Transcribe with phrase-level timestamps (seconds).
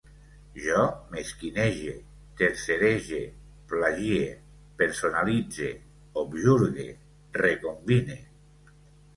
[0.61, 0.77] Jo
[1.15, 1.91] mesquinege,
[2.39, 3.19] tercerege,
[3.73, 4.25] plagie,
[4.81, 5.71] personalitze,
[6.25, 6.89] objurgue,
[7.47, 8.19] recombine